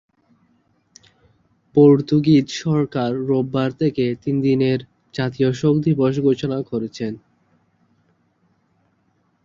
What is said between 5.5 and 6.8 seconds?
শোক দিবস ঘোষণা